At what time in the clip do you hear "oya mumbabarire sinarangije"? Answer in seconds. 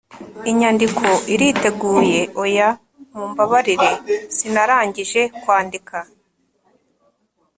2.43-5.21